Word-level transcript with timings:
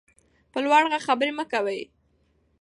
په 0.51 0.57
لوړ 0.65 0.83
غږ 0.91 1.01
خبرې 1.07 1.31
مه 1.37 1.45
کوئ. 1.51 1.81